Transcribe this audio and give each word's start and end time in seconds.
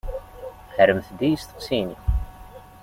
Rremt-d 0.87 1.19
i 1.21 1.27
yisteqsiyen-iw. 1.31 2.01